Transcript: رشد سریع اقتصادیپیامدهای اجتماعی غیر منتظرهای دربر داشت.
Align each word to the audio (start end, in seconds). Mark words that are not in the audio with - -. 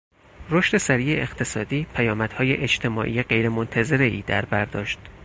رشد 0.49 0.77
سریع 0.77 1.21
اقتصادیپیامدهای 1.21 2.57
اجتماعی 2.57 3.23
غیر 3.23 3.49
منتظرهای 3.49 4.21
دربر 4.21 4.65
داشت. 4.65 4.99